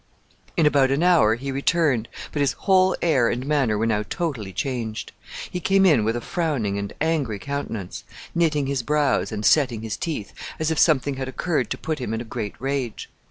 [0.57, 4.51] In about an hour he returned, but his whole air and manner were now totally
[4.51, 5.11] changed.
[5.51, 8.03] He came in with a frowning and angry countenance,
[8.33, 12.15] knitting his brows and setting his teeth, as if something had occurred to put him
[12.15, 13.11] in a great rage.